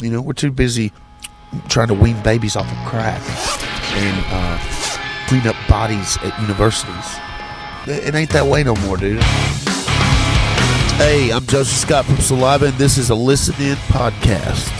[0.00, 0.92] You know, we're too busy
[1.68, 3.20] trying to wean babies off of crack
[3.96, 7.04] and uh, clean up bodies at universities.
[7.86, 9.22] It it ain't that way no more, dude.
[10.96, 14.70] Hey, I'm Joseph Scott from Saliva, and this is a Listen In podcast.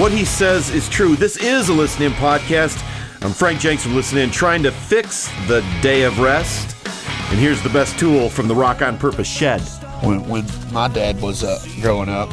[0.00, 1.16] What he says is true.
[1.16, 2.82] This is a Listen In podcast.
[3.22, 6.76] I'm Frank Jenks from Listen In, trying to fix the day of rest.
[7.30, 9.60] And here's the best tool from the Rock on Purpose shed.
[10.02, 12.30] When when my dad was uh, growing up,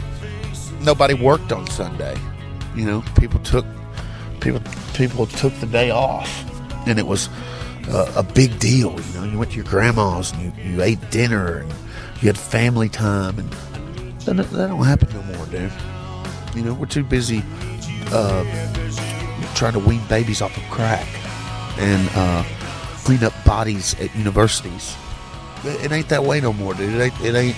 [0.83, 2.15] nobody worked on Sunday.
[2.75, 3.65] You know, people took
[4.39, 4.61] people
[4.93, 6.29] people took the day off,
[6.87, 7.29] and it was
[7.89, 8.99] uh, a big deal.
[8.99, 11.69] You know, you went to your grandma's and you, you ate dinner and
[12.21, 13.51] you had family time, and
[14.25, 15.71] that, that don't happen no more, dude.
[16.55, 17.43] You know, we're too busy
[18.11, 18.43] uh,
[19.55, 21.07] trying to wean babies off of crack
[21.77, 22.43] and uh,
[23.03, 24.95] clean up bodies at universities.
[25.65, 26.93] It, it ain't that way no more, dude.
[26.93, 27.21] It ain't.
[27.21, 27.57] It ain't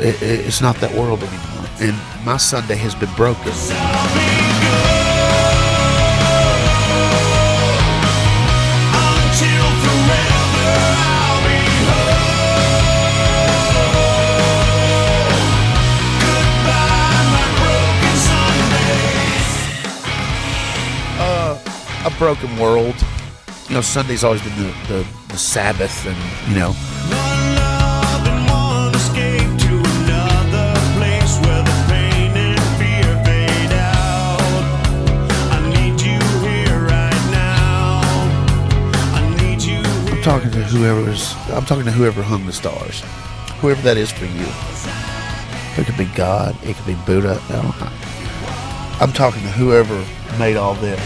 [0.00, 1.59] it, it- it's not that world anymore.
[1.80, 3.52] And my Sunday has been broken.
[8.92, 10.68] Until forever
[11.16, 11.56] I'll be
[11.88, 12.20] whole.
[16.20, 19.00] Goodbye, my broken Sunday.
[21.18, 21.56] Uh,
[22.04, 22.96] a broken world.
[23.68, 26.18] You know, Sunday's always been the, the, the Sabbath, and
[26.50, 26.74] you know,
[40.20, 41.34] I'm talking to whoever's.
[41.48, 43.00] I'm talking to whoever hung the stars,
[43.60, 44.44] whoever that is for you.
[45.80, 46.54] It could be God.
[46.62, 47.40] It could be Buddha.
[47.48, 48.98] I don't know.
[49.00, 49.96] I'm talking to whoever
[50.38, 51.00] made all this.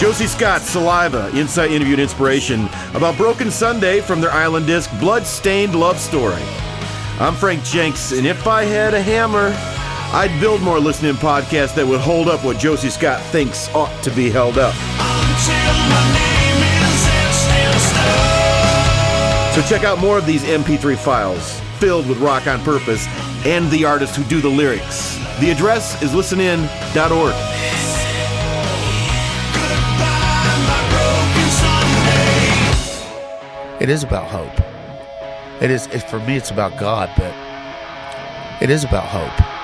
[0.00, 5.74] Josey Scott, Saliva, Insight Interview and Inspiration about Broken Sunday from their island disc Blood-Stained
[5.74, 6.42] Love Story.
[7.20, 9.52] I'm Frank Jenks, and if I had a hammer,
[10.14, 14.10] I'd build more listening podcasts that would hold up what Josey Scott thinks ought to
[14.12, 14.74] be held up.
[19.58, 23.04] So check out more of these MP3 files filled with rock on purpose
[23.44, 25.16] and the artists who do the lyrics.
[25.40, 27.34] The address is listenin.org.
[33.82, 35.60] It is about hope.
[35.60, 35.88] It is.
[35.88, 37.34] It, for me, it's about God, but
[38.62, 39.57] it is about hope.